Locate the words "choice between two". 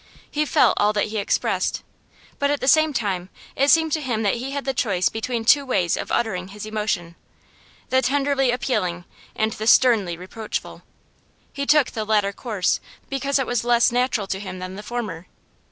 4.73-5.63